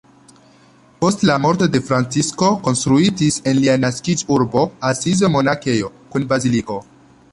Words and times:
Post 1.03 1.25
la 1.29 1.33
morto 1.43 1.67
de 1.75 1.81
Francisko 1.89 2.49
konstruitis 2.69 3.37
en 3.51 3.59
lia 3.61 3.77
naskiĝurbo 3.83 4.65
Asizo 4.93 5.31
monakejo 5.37 5.93
kun 6.15 6.27
baziliko. 6.33 6.81